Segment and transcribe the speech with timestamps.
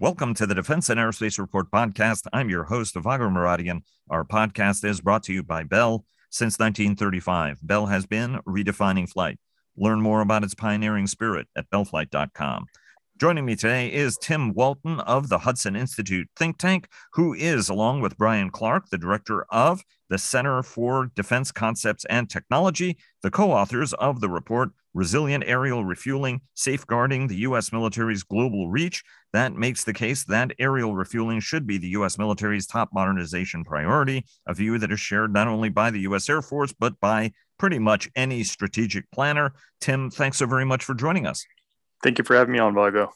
[0.00, 2.26] Welcome to the Defense and Aerospace Report podcast.
[2.32, 3.82] I'm your host, Vago Muradian.
[4.08, 6.06] Our podcast is brought to you by Bell.
[6.30, 9.38] Since 1935, Bell has been redefining flight.
[9.76, 12.64] Learn more about its pioneering spirit at bellflight.com.
[13.20, 18.00] Joining me today is Tim Walton of the Hudson Institute think tank, who is, along
[18.00, 23.52] with Brian Clark, the director of the Center for Defense Concepts and Technology, the co
[23.52, 27.72] authors of the report Resilient Aerial Refueling Safeguarding the U.S.
[27.72, 29.04] Military's Global Reach.
[29.32, 32.18] That makes the case that aerial refueling should be the U.S.
[32.18, 36.28] military's top modernization priority, a view that is shared not only by the U.S.
[36.28, 39.52] Air Force, but by pretty much any strategic planner.
[39.80, 41.46] Tim, thanks so very much for joining us.
[42.02, 43.12] Thank you for having me on, Vago.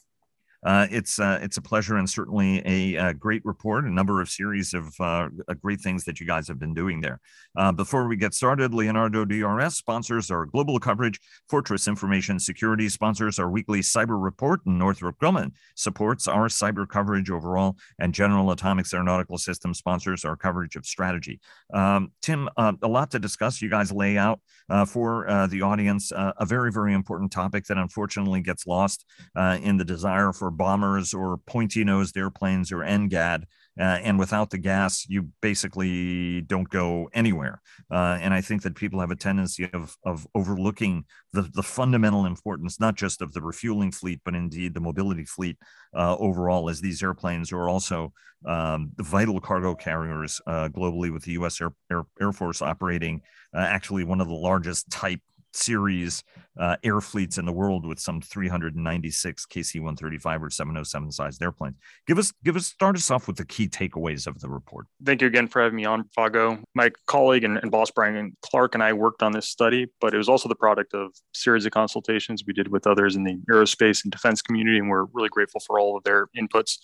[0.65, 4.27] Uh, it's uh, it's a pleasure and certainly a, a, great report, a number of
[4.27, 5.29] series of uh,
[5.61, 7.19] great things that you guys have been doing there.
[7.55, 11.19] Uh, before we get started, Leonardo DRS sponsors our global coverage.
[11.49, 17.29] Fortress Information Security sponsors our weekly cyber report, and Northrop Grumman supports our cyber coverage
[17.29, 17.77] overall.
[17.99, 21.39] And General Atomics Aeronautical Systems sponsors our coverage of strategy.
[21.75, 23.61] Um, Tim, uh, a lot to discuss.
[23.61, 28.41] You guys lay out uh, for the audience a very very important topic that unfortunately
[28.41, 33.43] gets lost in the desire for bombers or pointy nosed airplanes or NGAD.
[33.77, 37.61] Uh, and without the gas, you basically don't go anywhere.
[37.91, 41.03] Uh, and I think that people have a tendency of, of overlooking
[41.33, 45.57] the, the fundamental importance, not just of the refueling fleet, but indeed the mobility fleet
[45.93, 48.13] uh, overall, as these airplanes are also
[48.45, 51.59] um, the vital cargo carriers uh, globally, with the U.S.
[51.59, 53.21] Air, Air, Air Force operating
[53.53, 55.19] uh, actually one of the largest type
[55.53, 56.23] series
[56.59, 61.75] uh, air fleets in the world with some 396 KC-135 or 707 sized airplanes.
[62.07, 64.87] Give us, give us, start us off with the key takeaways of the report.
[65.03, 66.59] Thank you again for having me on, Vago.
[66.73, 70.17] My colleague and, and boss Brian Clark and I worked on this study, but it
[70.17, 74.03] was also the product of series of consultations we did with others in the aerospace
[74.03, 76.77] and defense community, and we're really grateful for all of their inputs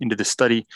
[0.00, 0.66] into the study.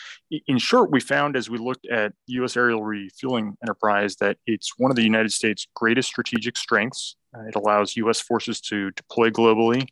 [0.47, 2.55] In short, we found as we looked at U.S.
[2.55, 7.55] aerial refueling enterprise that it's one of the United States' greatest strategic strengths uh, it
[7.55, 8.19] allows U.S.
[8.45, 9.87] to deploy globally.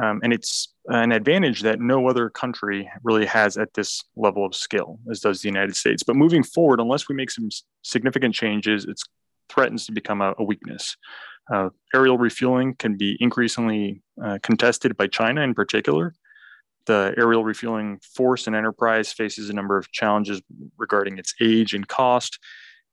[0.00, 4.54] Um, and it's an advantage that no other country really has at this level of
[4.54, 6.02] skill, as does the United States.
[6.02, 7.48] But moving forward, unless we make some
[7.82, 9.00] significant changes, it
[9.48, 10.96] threatens to become a, a weakness.
[11.52, 16.14] Uh, aerial refueling can be increasingly uh, contested by China in particular.
[16.86, 20.40] The aerial refueling force and enterprise faces a number of challenges
[20.78, 22.38] regarding its age and cost,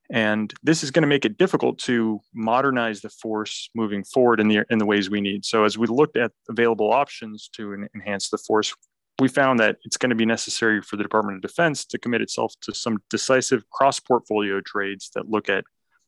[0.09, 4.47] and this is going to make it difficult to modernize the force moving forward in
[4.47, 5.45] the in the ways we need.
[5.45, 8.73] So as we looked at available options to enhance the force,
[9.19, 12.21] we found that it's going to be necessary for the Department of Defense to commit
[12.21, 15.65] itself to some decisive cross-portfolio trades that look at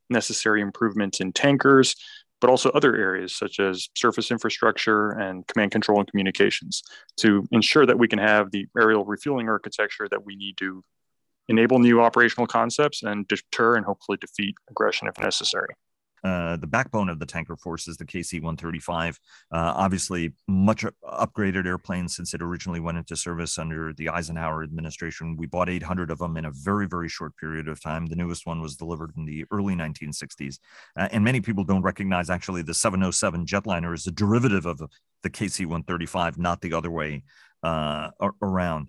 [0.10, 1.96] necessary improvements in tankers,
[2.40, 6.84] but also other areas such as surface infrastructure and command control and communications
[7.18, 10.84] to ensure that we can have the aerial refueling architecture that we need to
[11.50, 15.70] enable new operational concepts and deter and hopefully defeat aggression if necessary.
[16.24, 19.10] Uh, the backbone of the tanker force is the KC-135.
[19.10, 19.16] Uh,
[19.52, 25.38] obviously, much upgraded airplane since it originally went into service under the Eisenhower administration.
[25.38, 28.06] We bought 800 of them in a very, very short period of time.
[28.06, 30.60] The newest one was delivered in the early 1960s,
[30.98, 34.82] uh, and many people don't recognize actually the 707 jetliner is a derivative of
[35.24, 37.24] the KC-135, not the other way
[37.64, 38.10] uh,
[38.42, 38.88] around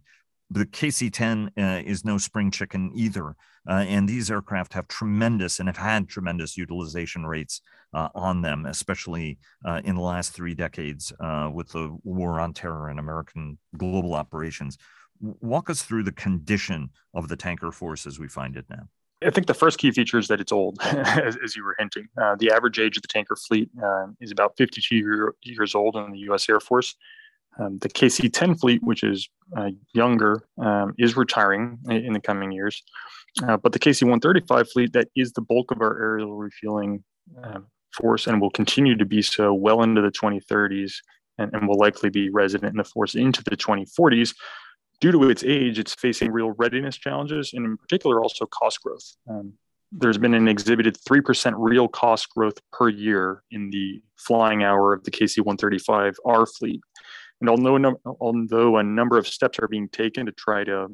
[0.50, 3.37] the KC 10 uh, is no spring chicken either.
[3.69, 7.61] Uh, and these aircraft have tremendous and have had tremendous utilization rates
[7.94, 12.53] uh, on them, especially uh, in the last three decades uh, with the war on
[12.53, 14.77] terror and American global operations.
[15.21, 18.88] Walk us through the condition of the tanker force as we find it now.
[19.22, 22.09] I think the first key feature is that it's old, as, as, you were hinting.
[22.21, 23.69] Uh, the average age of the tanker fleet
[24.19, 26.49] is about 52 year, years old in the U.S.
[26.49, 26.97] Air Force.
[27.59, 32.53] Um, the KC 10 fleet, which is uh, younger, um, is retiring in the coming
[32.53, 32.83] years.
[33.43, 37.05] Uh, but the KC 135 fleet, that is the bulk of our aerial refueling
[37.43, 37.61] uh,
[37.93, 40.94] force and will continue to be so well into the 2030s
[41.38, 44.34] and, and will likely be resident in the force into the 2040s.
[45.00, 49.17] Due to its age, it's facing real readiness challenges and, in particular, also cost growth.
[49.29, 49.55] Um,
[49.93, 55.03] there's been an exhibited 3% real cost growth per year in the flying hour of
[55.05, 56.81] the KC 135R fleet.
[57.40, 60.88] And although, although a number of steps are being taken to try to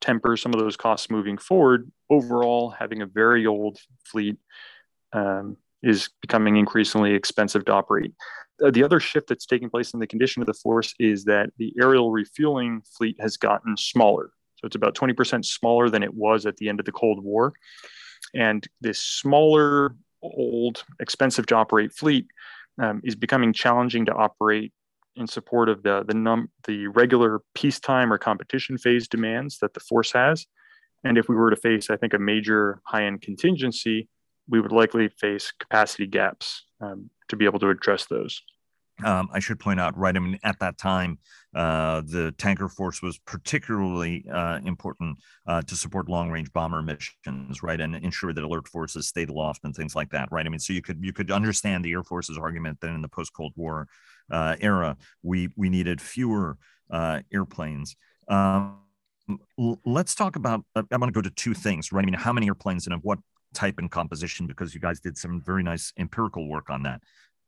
[0.00, 4.36] temper some of those costs moving forward, overall, having a very old fleet
[5.12, 8.12] um, is becoming increasingly expensive to operate.
[8.62, 11.50] Uh, the other shift that's taking place in the condition of the force is that
[11.58, 14.30] the aerial refueling fleet has gotten smaller.
[14.56, 17.52] So it's about 20% smaller than it was at the end of the Cold War.
[18.34, 22.26] And this smaller, old, expensive to operate fleet
[22.80, 24.72] um, is becoming challenging to operate
[25.16, 29.80] in support of the the num the regular peacetime or competition phase demands that the
[29.80, 30.46] force has.
[31.04, 34.08] And if we were to face, I think, a major high-end contingency,
[34.48, 38.40] we would likely face capacity gaps um, to be able to address those.
[39.04, 40.16] Um, I should point out, right?
[40.16, 41.18] I mean, at that time,
[41.54, 47.80] uh, the tanker force was particularly uh, important uh, to support long-range bomber missions, right,
[47.80, 50.46] and ensure that alert forces stayed aloft and things like that, right?
[50.46, 53.08] I mean, so you could you could understand the Air Force's argument that in the
[53.08, 53.88] post-Cold War
[54.30, 56.56] uh, era, we we needed fewer
[56.90, 57.96] uh, airplanes.
[58.28, 58.78] Um,
[59.84, 60.64] let's talk about.
[60.76, 62.02] Uh, I'm to go to two things, right?
[62.02, 63.18] I mean, how many airplanes and of what
[63.52, 64.46] type and composition?
[64.46, 67.00] Because you guys did some very nice empirical work on that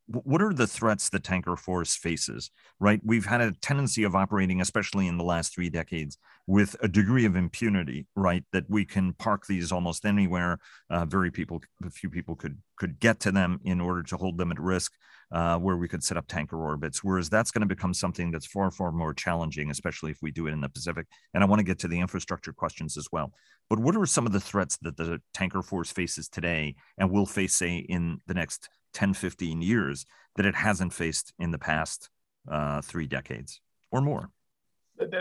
[0.06, 3.00] what are the threats the tanker force faces right?
[3.04, 7.24] We've had a tendency of operating especially in the last three decades with a degree
[7.24, 8.44] of impunity right?
[8.52, 10.58] That we can park these almost anywhere
[10.90, 14.36] uh, very people a few people could could get to them in order to hold
[14.36, 14.92] them at risk
[15.32, 18.46] uh, where we could set up tanker orbits whereas that's going to become something that's
[18.46, 21.06] far far more challenging especially if we do it in the pacific.
[21.32, 23.32] And i want to get to the infrastructure questions as well.
[23.70, 27.24] But what are some of the threats that the tanker force faces today and will
[27.24, 30.06] face say in the next 10, 15 years
[30.36, 32.08] that it hasn't faced in the past
[32.50, 33.60] uh, three decades
[33.90, 34.30] or more.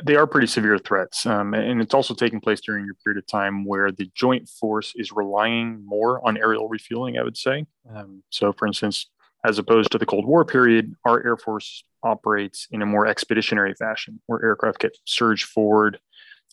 [0.04, 1.26] They are pretty severe threats.
[1.26, 4.94] Um, and it's also taking place during a period of time where the joint force
[4.96, 7.66] is relying more on aerial refueling, I would say.
[7.94, 9.10] Um, so, for instance,
[9.44, 13.74] as opposed to the Cold War period, our Air Force operates in a more expeditionary
[13.74, 16.00] fashion where aircraft get surged forward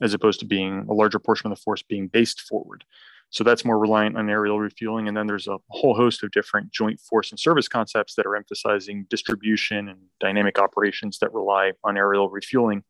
[0.00, 2.84] as opposed to being a larger portion of the force being based forward.
[3.30, 5.06] So that's more reliant on aerial refueling.
[5.06, 8.34] And then there's a whole host of different joint force and service concepts that are
[8.34, 12.82] emphasizing distribution and dynamic operations that rely on aerial refueling.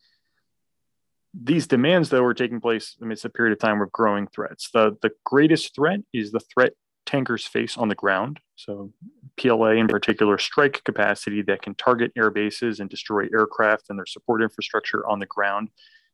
[1.34, 4.70] These demands, though, are taking place amidst a period of time of growing threats.
[4.72, 6.72] The, the greatest threat is the threat
[7.06, 8.40] tankers face on the ground.
[8.56, 8.92] So,
[9.36, 14.06] PLA in particular, strike capacity that can target air bases and destroy aircraft and their
[14.06, 15.68] support infrastructure on the ground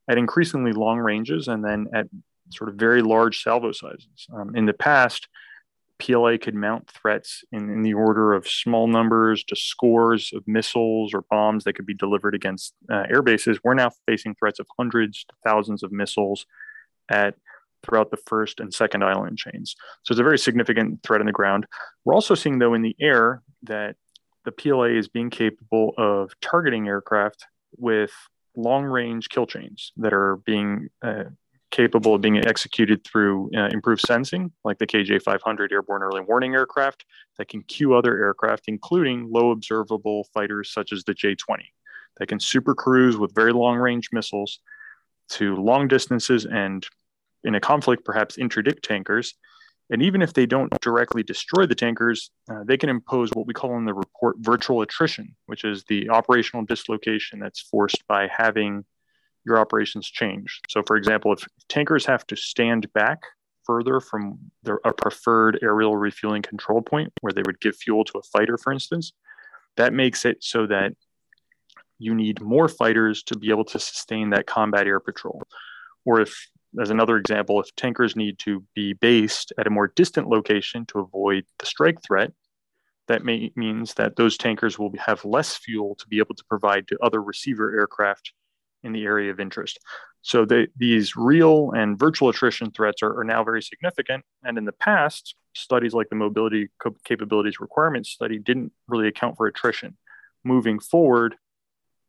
[0.08, 2.06] at increasingly long ranges and then at
[2.50, 4.26] sort of very large salvo sizes.
[4.32, 5.28] Um, in the past,
[5.98, 11.14] PLA could mount threats in, in, the order of small numbers to scores of missiles
[11.14, 13.58] or bombs that could be delivered against uh, air bases.
[13.64, 16.44] We're now facing threats of hundreds to thousands of missiles
[17.08, 17.34] at
[17.82, 19.76] throughout the first and second island chains.
[20.02, 21.66] So it's a very significant threat on the ground.
[22.04, 23.96] We're also seeing, though, in the air that
[24.44, 27.46] the PLA is being capable of targeting aircraft
[27.76, 28.12] with
[28.56, 31.24] long range kill chains that are being uh,
[31.76, 36.54] capable of being executed through uh, improved sensing, like the KJ 500 airborne early warning
[36.54, 37.04] aircraft
[37.36, 41.70] that can cue other aircraft, including low observable fighters such as the J 20,
[42.16, 44.60] that can super cruise with very long range missiles
[45.28, 46.86] to long distances and
[47.44, 49.34] in a conflict, perhaps interdict tankers.
[49.90, 53.52] And even if they don't directly destroy the tankers, uh, they can impose what we
[53.52, 58.84] call in the report virtual attrition, which is the operational dislocation that's forced by having
[59.46, 60.60] your operations change.
[60.68, 63.20] So, for example, if tankers have to stand back
[63.64, 68.18] further from their, a preferred aerial refueling control point where they would give fuel to
[68.18, 69.12] a fighter, for instance,
[69.76, 70.92] that makes it so that
[71.98, 75.42] you need more fighters to be able to sustain that combat air patrol.
[76.04, 76.48] Or if,
[76.80, 80.98] as another example, if tankers need to be based at a more distant location to
[80.98, 82.32] avoid the strike threat,
[83.08, 86.88] that may, means that those tankers will have less fuel to be able to provide
[86.88, 88.32] to other receiver aircraft
[88.82, 89.78] in the area of interest.
[90.22, 94.24] So the, these real and virtual attrition threats are, are, now very significant.
[94.42, 96.68] And in the past, studies like the Mobility
[97.04, 99.96] Capabilities Requirements Study didn't really account for attrition.
[100.42, 101.36] Moving forward,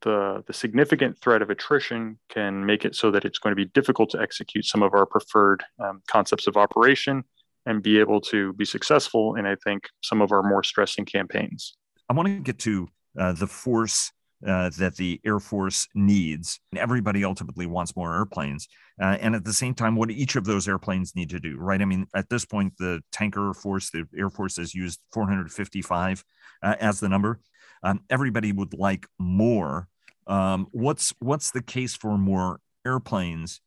[0.01, 3.65] the, the significant threat of attrition can make it so that it's going to be
[3.65, 7.23] difficult to execute some of our preferred um, concepts of operation
[7.67, 11.75] and be able to be successful in, I think, some of our more stressing campaigns.
[12.09, 12.87] I want to get to
[13.19, 14.11] uh, the force
[14.45, 16.59] uh, that the Air Force needs.
[16.75, 18.67] Everybody ultimately wants more airplanes.
[19.01, 21.81] Uh, and at the same time, what each of those airplanes need to do, right?
[21.81, 26.23] I mean, at this point, the tanker force, the Air Force has used 455
[26.61, 27.39] uh, as the number.
[27.83, 29.87] Um, everybody would like more.
[30.25, 33.61] Um, what's what's the case for more airplanes,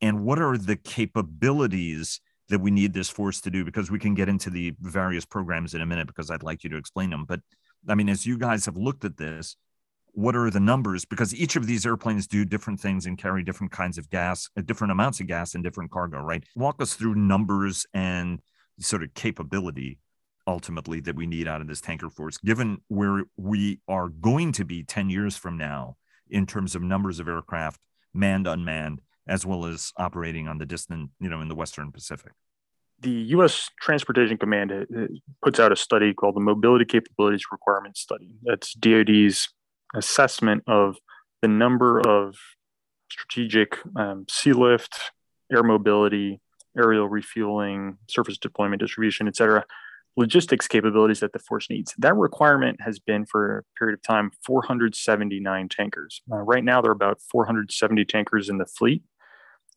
[0.00, 3.64] and what are the capabilities that we need this force to do?
[3.64, 6.70] Because we can get into the various programs in a minute, because I'd like you
[6.70, 7.24] to explain them.
[7.26, 7.40] But
[7.88, 9.56] I mean, as you guys have looked at this,
[10.16, 13.70] what are the numbers because each of these airplanes do different things and carry different
[13.70, 17.14] kinds of gas uh, different amounts of gas and different cargo right walk us through
[17.14, 18.40] numbers and
[18.80, 19.98] sort of capability
[20.46, 24.64] ultimately that we need out of this tanker force given where we are going to
[24.64, 25.96] be 10 years from now
[26.30, 27.78] in terms of numbers of aircraft
[28.14, 32.32] manned unmanned as well as operating on the distant you know in the western pacific
[33.00, 33.68] the U.S.
[33.78, 34.84] Transportation Command uh,
[35.42, 38.36] puts out a study called the Mobility Capabilities Requirements Study.
[38.42, 39.50] That's DoD's
[39.94, 40.96] assessment of
[41.42, 42.36] the number of
[43.10, 45.12] strategic um, sea lift,
[45.52, 46.40] air mobility,
[46.76, 49.64] aerial refueling, surface deployment, distribution, et cetera,
[50.16, 51.94] logistics capabilities that the force needs.
[51.98, 56.22] That requirement has been for a period of time 479 tankers.
[56.30, 59.02] Uh, right now, there are about 470 tankers in the fleet,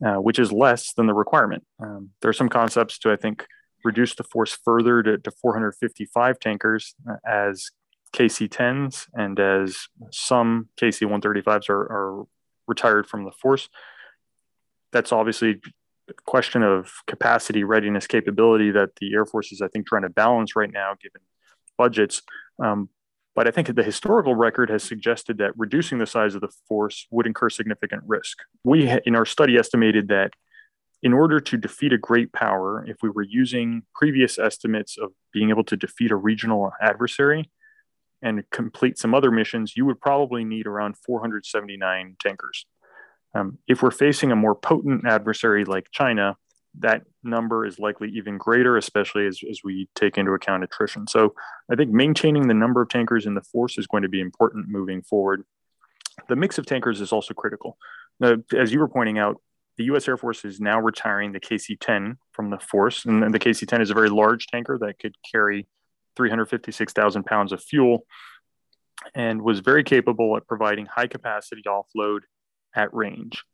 [0.05, 1.63] uh, which is less than the requirement.
[1.79, 3.45] Um, there are some concepts to, I think,
[3.83, 7.69] reduce the force further to, to 455 tankers uh, as
[8.13, 12.25] KC 10s and as some KC 135s are, are
[12.67, 13.69] retired from the force.
[14.91, 15.61] That's obviously
[16.09, 20.09] a question of capacity, readiness, capability that the Air Force is, I think, trying to
[20.09, 21.21] balance right now, given
[21.77, 22.21] budgets.
[22.63, 22.89] Um,
[23.35, 27.07] but I think the historical record has suggested that reducing the size of the force
[27.11, 28.39] would incur significant risk.
[28.63, 30.31] We, in our study, estimated that
[31.01, 35.49] in order to defeat a great power, if we were using previous estimates of being
[35.51, 37.49] able to defeat a regional adversary
[38.21, 42.65] and complete some other missions, you would probably need around 479 tankers.
[43.35, 46.35] Um, if we're facing a more potent adversary like China,
[46.79, 51.07] that number is likely even greater, especially as, as we take into account attrition.
[51.07, 51.33] So
[51.71, 54.67] I think maintaining the number of tankers in the force is going to be important
[54.69, 55.43] moving forward.
[56.27, 57.77] The mix of tankers is also critical.
[58.19, 59.41] Now, as you were pointing out,
[59.77, 63.05] the US Air Force is now retiring the KC 10 from the force.
[63.05, 65.67] And the KC 10 is a very large tanker that could carry
[66.19, 68.05] 356,000 pounds of fuel
[69.15, 72.19] and was very capable at providing high capacity offload
[72.75, 73.45] at range.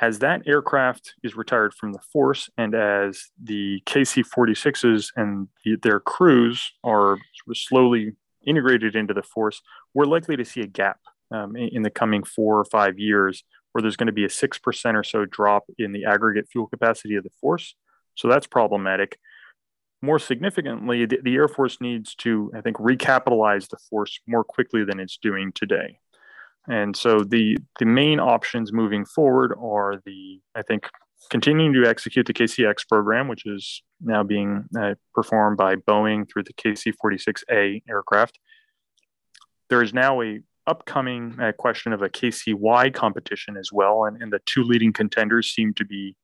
[0.00, 5.74] As that aircraft is retired from the force, and as the KC 46s and the,
[5.82, 7.18] their crews are
[7.52, 8.12] slowly
[8.46, 9.60] integrated into the force,
[9.94, 11.00] we're likely to see a gap
[11.32, 14.94] um, in the coming four or five years where there's going to be a 6%
[14.94, 17.74] or so drop in the aggregate fuel capacity of the force.
[18.14, 19.18] So that's problematic.
[20.00, 24.84] More significantly, the, the Air Force needs to, I think, recapitalize the force more quickly
[24.84, 25.98] than it's doing today.
[26.68, 30.88] And so the the main options moving forward are the I think
[31.30, 36.44] continuing to execute the KCX program, which is now being uh, performed by Boeing through
[36.44, 38.38] the KC-46A aircraft.
[39.68, 44.32] There is now a upcoming uh, question of a KCY competition as well, and, and
[44.32, 46.14] the two leading contenders seem to be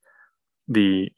[0.69, 1.11] the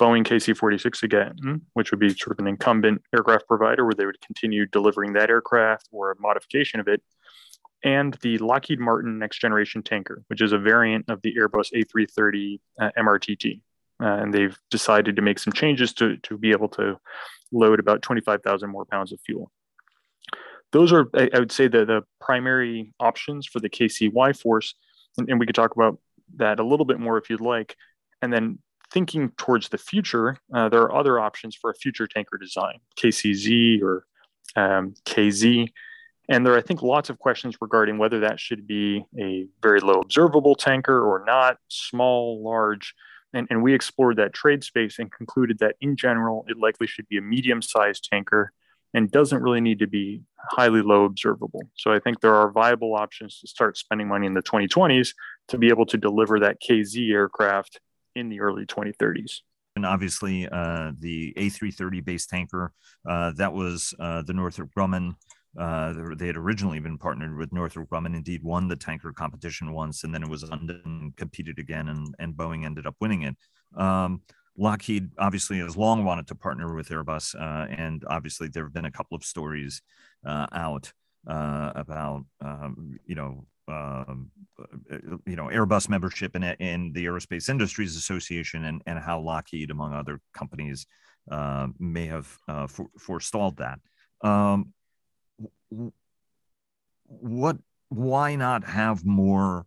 [0.00, 4.20] Boeing KC-46 again, which would be sort of an incumbent aircraft provider where they would
[4.20, 7.00] continue delivering that aircraft or a modification of it,
[7.84, 12.60] and the Lockheed Martin Next Generation Tanker, which is a variant of the Airbus A330
[12.80, 13.60] uh, MRTT.
[14.02, 16.98] Uh, and they've decided to make some changes to, to be able to
[17.52, 19.52] load about 25,000 more pounds of fuel.
[20.72, 24.74] Those are, I, I would say, the, the primary options for the KCY force.
[25.18, 25.98] And, and we could talk about
[26.36, 27.76] that a little bit more if you'd like.
[28.20, 28.58] And then
[28.92, 33.82] thinking towards the future, uh, there are other options for a future tanker design, KCZ
[33.82, 34.06] or
[34.56, 35.68] um, KZ.
[36.28, 39.80] And there are, I think, lots of questions regarding whether that should be a very
[39.80, 42.94] low observable tanker or not, small, large.
[43.34, 47.08] And, and we explored that trade space and concluded that in general, it likely should
[47.08, 48.52] be a medium sized tanker
[48.94, 51.68] and doesn't really need to be highly low observable.
[51.74, 55.08] So I think there are viable options to start spending money in the 2020s
[55.48, 57.80] to be able to deliver that KZ aircraft
[58.14, 59.40] in the early 2030s
[59.76, 62.72] and obviously uh, the A330 base tanker.
[63.08, 65.16] Uh, that was uh, the Northrop Grumman
[65.58, 70.02] uh, they had originally been partnered with Northrop Grumman, indeed won the tanker competition once,
[70.02, 73.36] and then it was undone, competed again, and, and Boeing ended up winning it.
[73.76, 74.22] Um,
[74.56, 78.84] Lockheed obviously has long wanted to partner with Airbus, uh, and obviously there have been
[78.84, 79.82] a couple of stories
[80.26, 80.92] uh, out
[81.26, 84.30] about um, you know um,
[84.60, 89.70] uh, you know Airbus membership in, in the Aerospace Industries Association, and and how Lockheed,
[89.70, 90.86] among other companies,
[91.30, 92.26] uh, may have
[92.68, 93.78] for, forestalled that.
[94.22, 94.72] Um,
[97.06, 99.66] what why not have more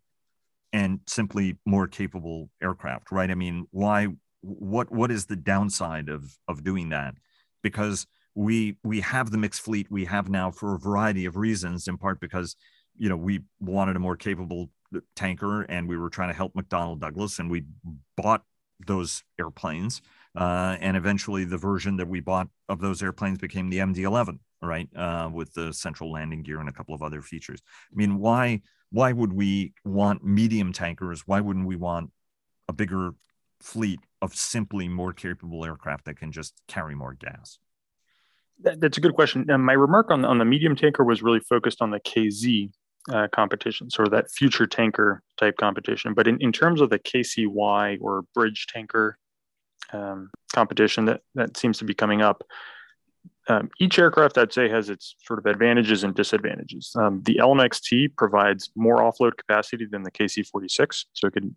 [0.74, 4.08] and simply more capable aircraft right i mean why
[4.42, 7.16] what what is the downside of of doing that
[7.64, 11.88] because we we have the mixed fleet we have now for a variety of reasons
[11.88, 12.56] in part because
[12.98, 14.70] you know we wanted a more capable
[15.16, 17.64] tanker and we were trying to help mcdonnell douglas and we
[18.16, 18.44] bought
[18.86, 20.02] those airplanes
[20.36, 24.90] uh, and eventually the version that we bought of those airplanes became the md-11 right?
[24.96, 27.62] Uh, with the central landing gear and a couple of other features.
[27.92, 31.24] I mean, why why would we want medium tankers?
[31.26, 32.12] Why wouldn't we want
[32.70, 33.12] a bigger
[33.60, 37.60] fleet of simply more capable aircraft that can just carry more gas?
[38.62, 39.46] That, that's a good question.
[39.48, 42.72] my remark on on the medium tanker was really focused on the KZ
[43.12, 46.14] uh, competition, sort of that future tanker type competition.
[46.14, 49.18] But in, in terms of the KCY or bridge tanker
[49.94, 52.44] um, competition that, that seems to be coming up,
[53.50, 56.92] um, each aircraft, I'd say, has its sort of advantages and disadvantages.
[56.96, 61.56] Um, the LMXT provides more offload capacity than the KC-46, so it can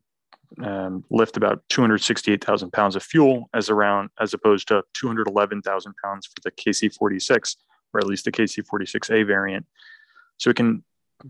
[0.64, 6.40] um, lift about 268,000 pounds of fuel, as around as opposed to 211,000 pounds for
[6.45, 7.57] the KC-46,
[7.92, 9.66] or at least the KC-46A variant.
[10.38, 10.85] So it can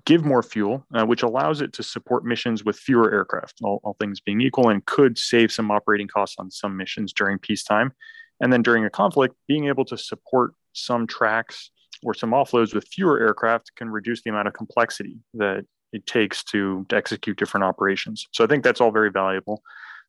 [0.05, 3.97] give more fuel, uh, which allows it to support missions with fewer aircraft, all, all
[4.01, 7.93] things being equal, and could save some operating costs on some missions during peacetime
[8.41, 11.71] and then during a conflict, being able to support some tracks
[12.03, 16.43] or some offloads with fewer aircraft can reduce the amount of complexity that it takes
[16.45, 18.27] to, to execute different operations.
[18.33, 19.63] So I think that's all very valuable.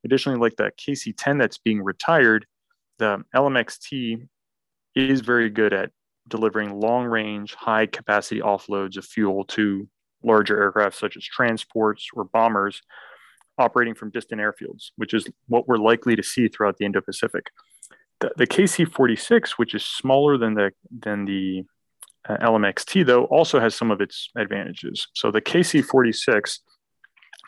[0.06, 2.46] Additionally, like that KC 10 that's being retired,
[3.00, 4.28] the LMXT
[4.96, 5.92] is very good at
[6.32, 9.88] delivering long range, high capacity offloads of fuel to
[10.24, 12.82] larger aircraft such as transports or bombers
[13.60, 17.52] operating from distant airfields, which is what we're likely to see throughout the Indo Pacific
[18.22, 21.66] the, the KC46, which is smaller than the than the
[22.30, 25.08] uh, LMXT, though, also has some of its advantages.
[25.14, 26.60] So the KC46,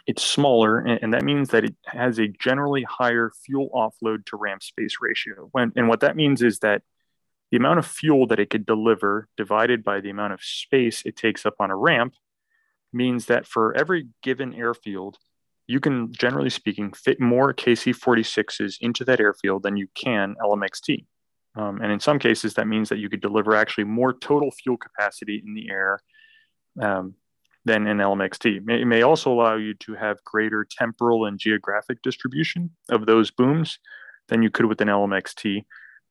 [0.07, 4.35] it's smaller, and, and, that means that it has a generally higher fuel offload to
[4.35, 5.47] ramp space ratio.
[5.51, 6.81] When, and what that means is that
[7.53, 11.15] the amount of fuel that it could deliver divided by the amount of space it
[11.15, 12.15] takes up on a ramp
[12.91, 15.19] means that for every given airfield,
[15.67, 21.05] you can, generally speaking, fit more KC-46s into that airfield than you can LMXT.
[21.55, 24.77] Um, and in some cases, that means that you could deliver actually more total fuel
[24.77, 26.01] capacity in the air
[26.81, 27.13] um,
[27.65, 28.67] than in LMXT.
[28.67, 33.77] It may also allow you to have greater temporal and geographic distribution of those booms
[34.27, 35.65] than you could with an LMXT.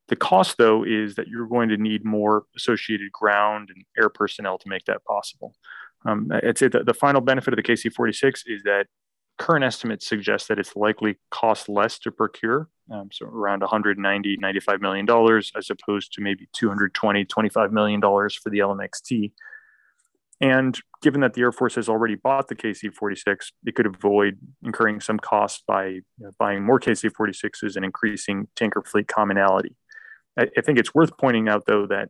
[0.09, 4.57] The cost, though, is that you're going to need more associated ground and air personnel
[4.57, 5.55] to make that possible.
[6.05, 8.87] Um, I'd say that the final benefit of the KC-46 is that
[9.37, 14.81] current estimates suggest that it's likely cost less to procure, um, so around 190, 95
[14.81, 19.31] million dollars, as opposed to maybe 220, 25 million dollars for the LMXT.
[20.41, 24.99] And given that the Air Force has already bought the KC-46, it could avoid incurring
[24.99, 29.77] some costs by you know, buying more KC-46s and increasing tanker fleet commonality.
[30.37, 32.09] I, think it's worth pointing out, though, that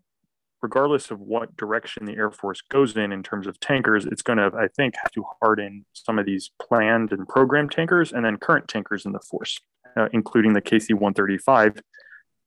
[0.62, 4.38] regardless of what direction the Air Force goes in in terms of tankers, it's going
[4.38, 8.38] to, I think, have to harden some of these planned and programmed tankers and then
[8.38, 9.60] current tankers in the force,
[9.98, 11.82] uh, including the KC 135.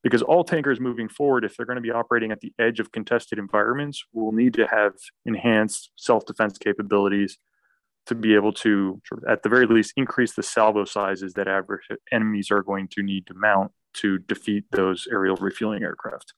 [0.02, 2.92] Because all tankers moving forward, if they're going to be operating at the edge of
[2.92, 4.92] contested environments, will need to have
[5.24, 7.38] enhanced self defense capabilities
[8.06, 12.50] to be able to, at the very least, increase the salvo sizes that average enemies
[12.50, 16.34] are going to need to mount to defeat those aerial refueling aircraft.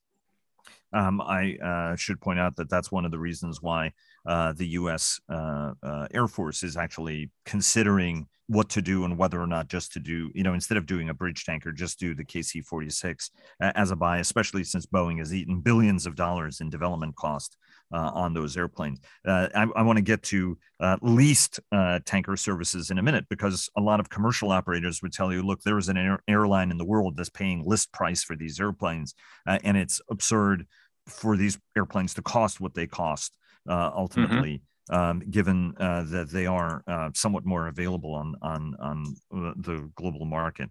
[0.92, 3.92] Um, I uh, should point out that that's one of the reasons why
[4.26, 5.20] uh, the U.S.
[5.28, 9.92] Uh, uh, Air Force is actually considering what to do and whether or not just
[9.92, 13.30] to do, you know, instead of doing a bridge tanker, just do the KC 46
[13.60, 17.58] as a buy, especially since Boeing has eaten billions of dollars in development cost
[17.92, 19.00] uh, on those airplanes.
[19.26, 23.26] Uh, I, I want to get to uh, leased uh, tanker services in a minute
[23.28, 26.70] because a lot of commercial operators would tell you, look, there is an air- airline
[26.70, 29.14] in the world that's paying list price for these airplanes,
[29.46, 30.66] uh, and it's absurd
[31.06, 33.36] for these airplanes to cost what they cost
[33.68, 34.54] uh, ultimately.
[34.54, 39.90] Mm-hmm um, given uh, that they are uh, somewhat more available on on on the
[39.94, 40.70] global market.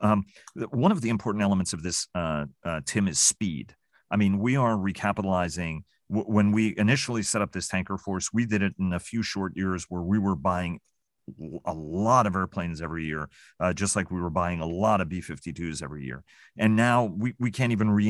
[0.00, 0.24] Um,
[0.70, 3.74] one of the important elements of this, uh, uh Tim, is speed.
[4.10, 5.84] I mean, we are recapitalizing.
[6.14, 9.56] When we initially set up this tanker force, we did it in a few short
[9.56, 10.80] years where we were buying
[11.64, 15.08] a lot of airplanes every year, uh, just like we were buying a lot of
[15.08, 16.22] B 52s every year.
[16.58, 18.08] And now we, we can't even re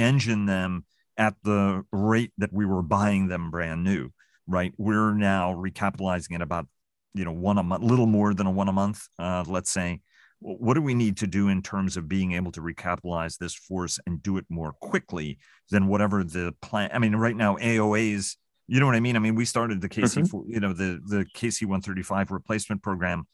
[0.00, 0.84] engine them
[1.16, 4.12] at the rate that we were buying them brand new
[4.48, 4.72] right?
[4.78, 6.66] We're now recapitalizing at about,
[7.14, 10.00] you know, one a month, little more than a one a month, uh, let's say.
[10.40, 13.98] What do we need to do in terms of being able to recapitalize this force
[14.06, 15.38] and do it more quickly
[15.70, 16.90] than whatever the plan?
[16.92, 18.36] I mean, right now, AOAs,
[18.68, 19.16] you know what I mean?
[19.16, 20.52] I mean, we started the KC, mm-hmm.
[20.52, 23.26] you know, the, the KC 135 replacement program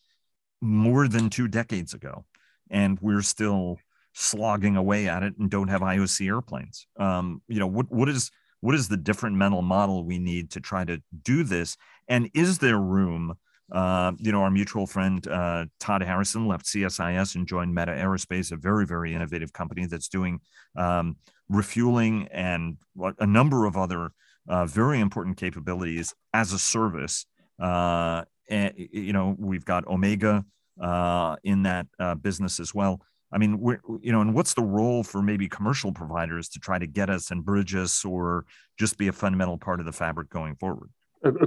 [0.61, 2.25] more than two decades ago.
[2.71, 3.77] And we're still
[4.15, 6.87] slogging away at it and don't have IOC airplanes.
[6.99, 10.61] Um, you know, what, what is, what is the different mental model we need to
[10.61, 11.77] try to do this
[12.09, 13.35] and is there room
[13.75, 18.53] uh, you know our mutual friend uh, todd harrison left csis and joined meta aerospace
[18.53, 20.41] a very very innovative company that's doing
[20.77, 21.17] um,
[21.49, 22.79] refueling and
[23.19, 24.13] a number of other
[24.49, 27.27] uh, very important capabilities as a service
[27.61, 30.45] uh, and you know we've got omega
[30.81, 33.61] uh, in that uh, business as well I mean,
[34.01, 37.33] you know, and what's the role for maybe commercial providers to try to get us
[37.33, 38.47] and bridge us or
[38.79, 40.91] just be a fundamental part of the fabric going forward?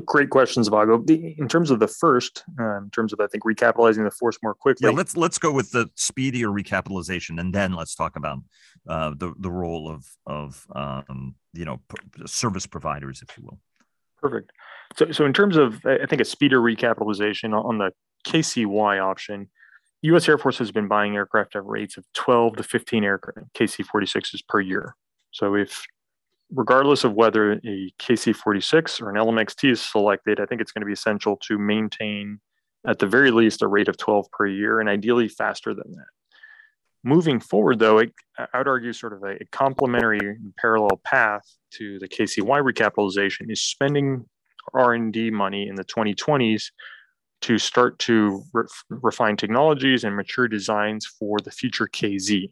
[0.05, 1.03] Great questions, Vago.
[1.07, 4.53] in terms of the first, uh, in terms of I think recapitalizing the force more
[4.53, 4.89] quickly.
[4.89, 8.39] Yeah, let's let's go with the speedier recapitalization, and then let's talk about
[8.87, 11.79] uh, the the role of of um, you know
[12.25, 13.59] service providers, if you will.
[14.21, 14.51] Perfect.
[14.95, 17.91] So so in terms of I think a speedier recapitalization on the
[18.25, 19.49] KCY option,
[20.01, 20.27] U.S.
[20.27, 24.59] Air Force has been buying aircraft at rates of 12 to 15 aircraft KC-46s per
[24.59, 24.95] year.
[25.31, 25.85] So if
[26.51, 30.85] regardless of whether a KC46 or an LMXT is selected, I think it's going to
[30.85, 32.39] be essential to maintain,
[32.85, 36.05] at the very least, a rate of 12 per year and ideally faster than that.
[37.03, 41.99] Moving forward, though, it, I would argue sort of a, a complementary parallel path to
[41.99, 44.25] the KCY recapitalization is spending
[44.73, 46.71] R&D money in the 2020s
[47.41, 52.49] to start to re- refine technologies and mature designs for the future KZ.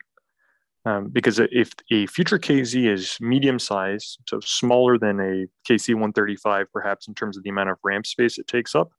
[0.85, 6.67] Um, because if a future KZ is medium size, so smaller than a KC 135,
[6.71, 8.91] perhaps in terms of the amount of ramp space it takes up,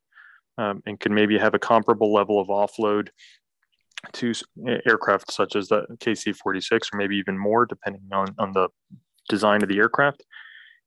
[0.58, 3.08] um, and can maybe have a comparable level of offload
[4.12, 4.32] to
[4.84, 8.68] aircraft such as the KC 46, or maybe even more, depending on, on the
[9.28, 10.24] design of the aircraft,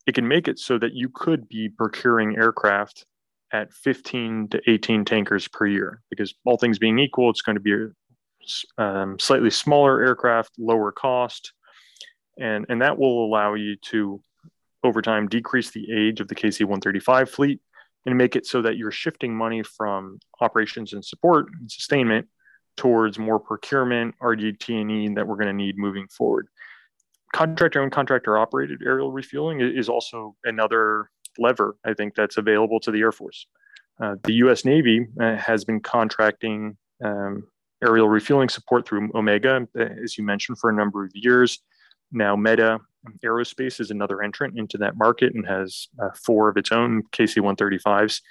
[0.05, 3.05] it can make it so that you could be procuring aircraft
[3.51, 7.62] at 15 to 18 tankers per year because all things being equal it's going to
[7.62, 7.73] be
[8.77, 11.53] um, slightly smaller aircraft, lower cost,
[12.39, 14.21] and, and that will allow you to,
[14.83, 17.59] over time, decrease the age of the KC 135 fleet
[18.05, 22.27] and make it so that you're shifting money from operations and support and sustainment
[22.77, 26.47] towards more procurement, RDT&E that we're going to need moving forward.
[27.33, 32.91] Contractor owned, contractor operated aerial refueling is also another lever I think that's available to
[32.91, 33.47] the Air Force.
[34.01, 34.63] Uh, the U.S.
[34.65, 37.47] Navy uh, has been contracting um,
[37.83, 39.67] aerial refueling support through Omega,
[40.03, 41.59] as you mentioned, for a number of years.
[42.11, 42.79] Now, Meta
[43.23, 47.37] Aerospace is another entrant into that market and has uh, four of its own KC
[47.37, 48.21] 135s.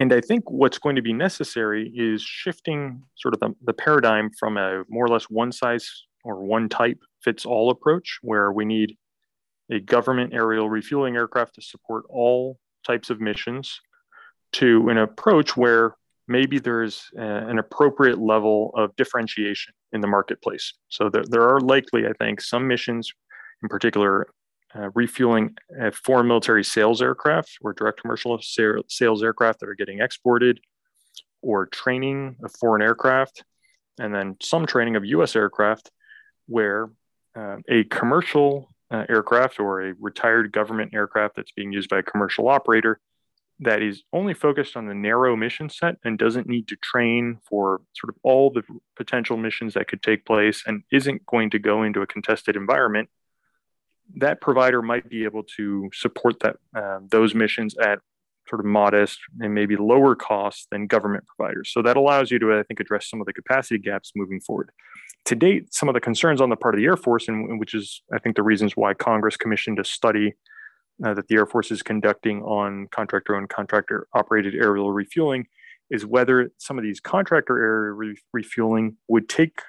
[0.00, 4.30] And I think what's going to be necessary is shifting sort of the, the paradigm
[4.38, 8.64] from a more or less one size or one type fits all approach, where we
[8.64, 8.96] need
[9.70, 13.80] a government aerial refueling aircraft to support all types of missions,
[14.52, 15.94] to an approach where
[16.28, 20.74] maybe there's a, an appropriate level of differentiation in the marketplace.
[20.88, 23.12] So there, there are likely, I think, some missions,
[23.62, 24.28] in particular,
[24.74, 25.56] uh, refueling
[25.92, 30.60] foreign military sales aircraft or direct commercial sales aircraft that are getting exported,
[31.40, 33.44] or training of foreign aircraft,
[33.98, 35.90] and then some training of US aircraft
[36.46, 36.90] where
[37.36, 42.02] uh, a commercial uh, aircraft or a retired government aircraft that's being used by a
[42.02, 43.00] commercial operator
[43.60, 47.80] that is only focused on the narrow mission set and doesn't need to train for
[47.94, 48.62] sort of all the
[48.96, 53.08] potential missions that could take place and isn't going to go into a contested environment,
[54.16, 57.98] that provider might be able to support that uh, those missions at
[58.48, 61.70] sort of modest and maybe lower costs than government providers.
[61.72, 64.70] So that allows you to, I think, address some of the capacity gaps moving forward.
[65.26, 67.74] To date, some of the concerns on the part of the Air Force, and which
[67.74, 70.34] is, I think, the reasons why Congress commissioned a study
[71.04, 75.46] uh, that the Air Force is conducting on contractor owned, contractor operated aerial refueling
[75.90, 79.60] is whether some of these contractor aerial re- refueling would take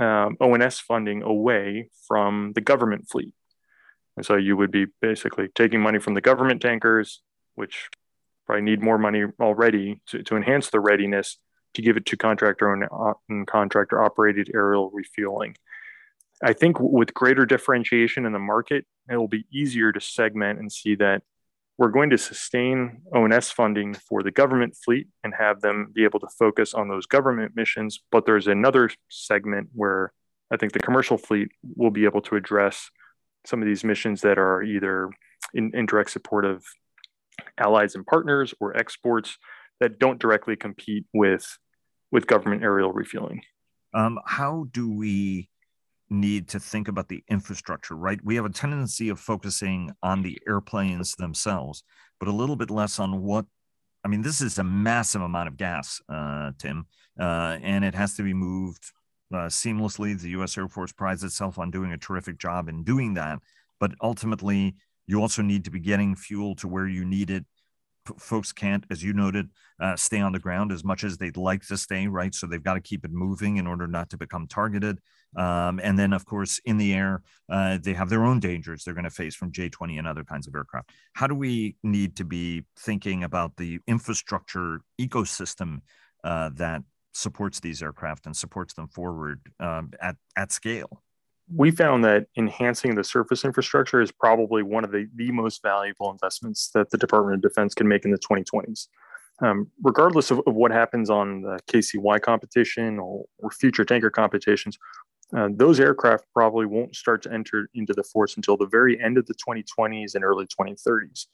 [0.00, 3.32] um, O&S funding away from the government fleet.
[4.16, 7.22] And so you would be basically taking money from the government tankers,
[7.54, 7.88] which
[8.46, 11.38] probably need more money already to, to enhance the readiness
[11.74, 15.56] to give it to contractor owned uh, and contractor operated aerial refueling.
[16.42, 20.70] I think with greater differentiation in the market, it will be easier to segment and
[20.70, 21.22] see that
[21.78, 26.20] we're going to sustain O&S funding for the government fleet and have them be able
[26.20, 28.00] to focus on those government missions.
[28.10, 30.12] But there's another segment where
[30.50, 32.90] I think the commercial fleet will be able to address
[33.44, 35.10] some of these missions that are either
[35.54, 36.64] in, in direct support of
[37.58, 39.36] allies and partners or exports
[39.80, 41.58] that don't directly compete with
[42.12, 43.42] with government aerial refueling.
[43.92, 45.50] Um, how do we
[46.10, 48.20] need to think about the infrastructure, right?
[48.24, 51.82] We have a tendency of focusing on the airplanes themselves,
[52.18, 53.46] but a little bit less on what.
[54.04, 56.86] I mean, this is a massive amount of gas, uh, Tim,
[57.18, 58.92] uh, and it has to be moved
[59.34, 60.20] uh, seamlessly.
[60.20, 60.56] The U.S.
[60.56, 63.40] Air Force prides itself on doing a terrific job in doing that,
[63.80, 64.76] but ultimately,
[65.08, 67.44] you also need to be getting fuel to where you need it
[68.18, 69.48] folks can't, as you noted,
[69.80, 72.34] uh, stay on the ground as much as they'd like to stay, right?
[72.34, 74.98] So they've got to keep it moving in order not to become targeted.
[75.36, 78.94] Um, and then, of course, in the air, uh, they have their own dangers they're
[78.94, 80.90] going to face from J 20 and other kinds of aircraft.
[81.12, 85.80] How do we need to be thinking about the infrastructure ecosystem
[86.24, 91.02] uh, that supports these aircraft and supports them forward um, at, at scale?
[91.54, 96.10] We found that enhancing the surface infrastructure is probably one of the, the most valuable
[96.10, 98.88] investments that the Department of Defense can make in the 2020s.
[99.40, 104.78] Um, regardless of, of, what happens on the KCY competition or, or future tanker competitions,
[105.36, 109.18] uh, those aircraft probably won't start to enter into the force until the very end
[109.18, 111.26] of the 2020s and early 2030s.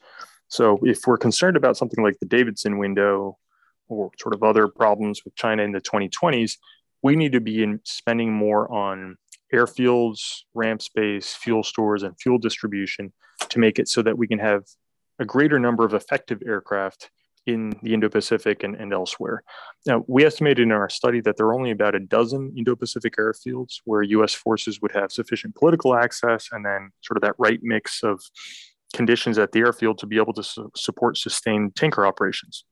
[0.48, 3.38] So, if we're concerned about something like the Davidson window
[3.88, 6.56] or sort of other problems with China in the 2020s,
[7.02, 9.16] we need to be in spending more on
[9.52, 13.12] airfields, ramp space, fuel stores, and fuel distribution
[13.48, 14.64] to make it so that we can have
[15.18, 17.10] a greater number of effective aircraft
[17.46, 19.42] in the Indo Pacific and, and elsewhere.
[19.86, 23.16] Now, we estimated in our study that there are only about a dozen Indo Pacific
[23.16, 27.58] airfields where US forces would have sufficient political access and then sort of that right
[27.62, 28.22] mix of
[28.94, 32.64] conditions at the airfield to be able to su- support sustained tanker operations.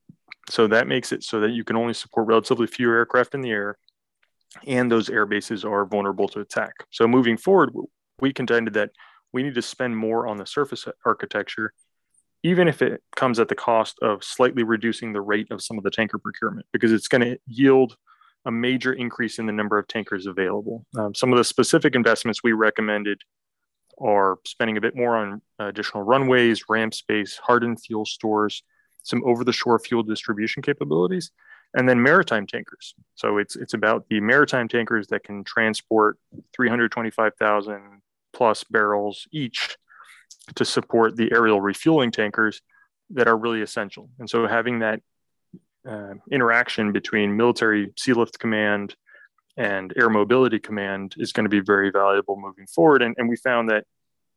[0.49, 3.51] So that makes it so that you can only support relatively few aircraft in the
[3.51, 3.77] air
[4.67, 6.73] and those air bases are vulnerable to attack.
[6.89, 7.71] So moving forward,
[8.19, 8.91] we contended that
[9.33, 11.73] we need to spend more on the surface architecture,
[12.43, 15.83] even if it comes at the cost of slightly reducing the rate of some of
[15.83, 17.95] the tanker procurement, because it's going to yield
[18.45, 20.85] a major increase in the number of tankers available.
[20.97, 23.21] Um, some of the specific investments we recommended
[23.99, 28.63] are spending a bit more on additional runways, ramp space, hardened fuel stores,
[29.03, 31.31] some over the shore fuel distribution capabilities,
[31.73, 32.95] and then maritime tankers.
[33.15, 36.17] So it's it's about the maritime tankers that can transport
[36.53, 38.01] 325,000
[38.33, 39.77] plus barrels each
[40.55, 42.61] to support the aerial refueling tankers
[43.11, 44.09] that are really essential.
[44.19, 45.01] And so having that
[45.87, 48.95] uh, interaction between military sea lift command
[49.57, 53.01] and air mobility command is going to be very valuable moving forward.
[53.01, 53.85] And, and we found that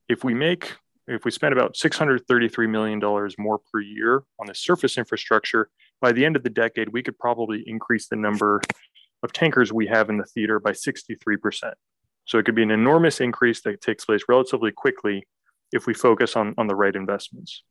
[0.08, 2.98] if we make if we spend about $633 million
[3.38, 5.68] more per year on the surface infrastructure,
[6.04, 8.60] by the end of the decade, we could probably increase the number
[9.22, 11.72] of tankers we have in the theater by 63%.
[12.26, 15.26] So it could be an enormous increase that takes place relatively quickly
[15.72, 17.62] if we focus on, on the right investments.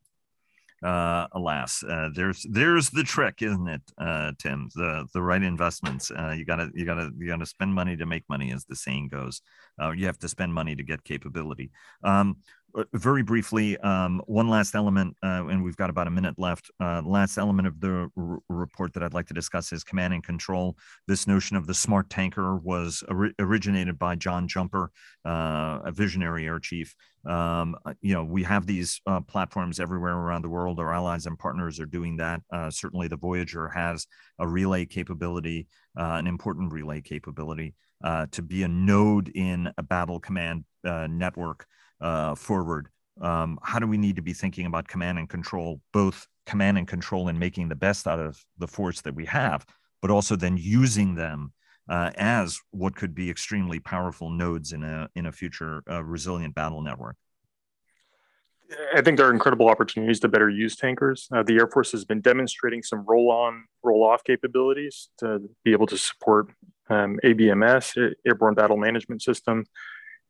[0.84, 4.68] Uh, alas, uh, there's there's the trick, isn't it, uh, Tim?
[4.76, 6.12] The the right investments.
[6.12, 9.08] Uh, you gotta you gotta you gotta spend money to make money, as the saying
[9.08, 9.42] goes.
[9.82, 11.72] Uh, you have to spend money to get capability.
[12.04, 12.38] Um,
[12.94, 16.72] very briefly, um, one last element, uh, and we've got about a minute left.
[16.80, 20.24] Uh, last element of the r- report that I'd like to discuss is command and
[20.24, 20.76] control.
[21.08, 24.92] This notion of the smart tanker was or- originated by John Jumper,
[25.26, 26.96] uh, a visionary air chief.
[27.26, 30.80] Um, uh, you know, we have these uh, platforms everywhere around the world.
[30.80, 32.42] Our allies and partners are doing that.
[32.72, 34.08] certainly, the Voyager has
[34.40, 37.76] a relay capability, an important relay capability
[38.32, 41.68] to be a node in a battle command network
[42.04, 42.90] uh, forward.
[43.22, 46.88] Um, how do we need to be thinking about command and control, both command and
[46.88, 49.66] control and making the best out of the force that we have,
[50.02, 51.54] but also then using them
[51.90, 56.54] uh, as what could be extremely powerful nodes in a in a future uh, resilient
[56.56, 57.16] battle network?
[58.96, 61.28] I think there are incredible opportunities to better use tankers.
[61.32, 65.74] Uh, the Air Force has been demonstrating some roll on, roll off capabilities to be
[65.74, 66.48] able to support
[66.90, 69.66] um, ABMS, Airborne Battle Management System,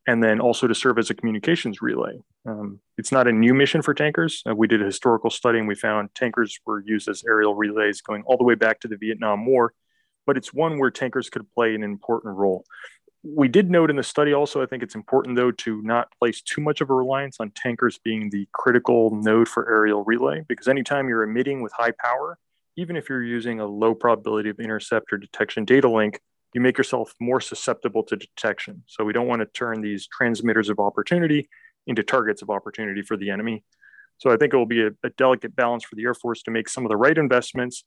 [0.05, 2.19] and then also to serve as a communications relay.
[2.45, 4.43] Um, it's not a new mission for tankers.
[4.47, 8.01] Uh, we did a historical study and we found tankers were used as aerial relays
[8.01, 9.73] going all the way back to the Vietnam War,
[10.25, 12.65] but it's one where tankers could play an important role.
[13.25, 16.41] We did note in the study also, I think it's important though to not place
[16.41, 20.67] too much of a reliance on tankers being the critical node for aerial relay, because
[20.67, 22.37] anytime you're emitting with high power,
[22.75, 26.19] even if you're using a low probability of intercept or detection data link,
[26.53, 28.83] you make yourself more susceptible to detection.
[28.87, 31.49] So we don't want to turn these transmitters of opportunity
[31.87, 33.63] into targets of opportunity for the enemy.
[34.17, 36.51] So I think it will be a, a delicate balance for the Air Force to
[36.51, 37.83] make some of the right investments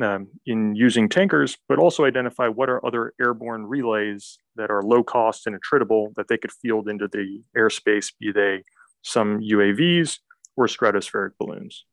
[0.00, 5.02] um, in using tankers, but also identify what are other airborne relays that are low
[5.02, 8.62] cost and attritable that they could field into the airspace, be they
[9.02, 10.18] some UAVs
[10.56, 11.84] or stratospheric balloons.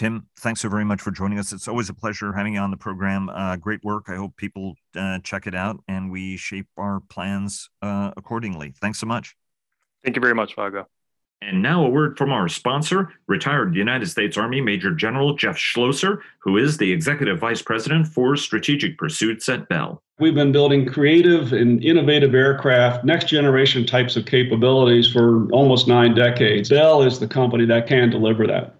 [0.00, 1.52] Tim, thanks so very much for joining us.
[1.52, 3.28] It's always a pleasure having you on the program.
[3.28, 4.04] Uh, great work.
[4.08, 8.72] I hope people uh, check it out and we shape our plans uh, accordingly.
[8.80, 9.36] Thanks so much.
[10.02, 10.86] Thank you very much, Vago.
[11.42, 16.22] And now a word from our sponsor, retired United States Army Major General Jeff Schlosser,
[16.38, 20.02] who is the Executive Vice President for Strategic Pursuits at Bell.
[20.18, 26.14] We've been building creative and innovative aircraft, next generation types of capabilities for almost nine
[26.14, 26.70] decades.
[26.70, 28.79] Bell is the company that can deliver that.